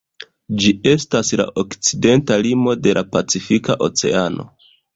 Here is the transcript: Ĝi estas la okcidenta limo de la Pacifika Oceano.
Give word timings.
Ĝi 0.61 0.71
estas 0.91 1.29
la 1.41 1.45
okcidenta 1.65 2.39
limo 2.47 2.75
de 2.87 2.97
la 3.01 3.07
Pacifika 3.17 3.79
Oceano. 3.89 4.51